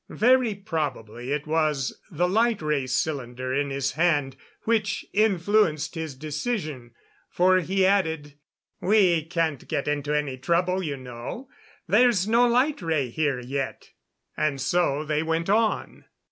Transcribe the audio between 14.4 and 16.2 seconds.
so they went on.